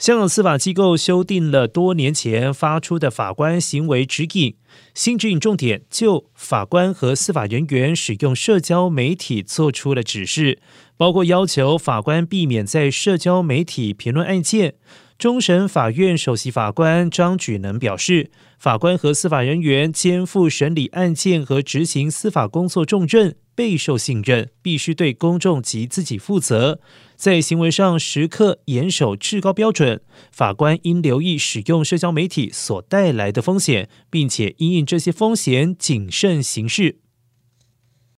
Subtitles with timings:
[0.00, 4.54] 香港司法机构修订了多年前发出的法官行为指引，
[4.94, 10.58] 新指引重点就法官和司法人员使用社交媒体做出了指示，
[10.96, 14.76] 包括要求法官避免在社交媒体评论案件。
[15.18, 23.36] 终审法院首席法官张举能表示，法官和司法人员肩负审理案件和执行司法工作重任。
[23.52, 26.80] 备受信任，必须对公众及自己负责，
[27.20, 30.00] 在行为上时刻严守至高标准。
[30.32, 36.99] 法官应留意使用社交媒体所带来的风险，并且因应这些风险谨慎行事，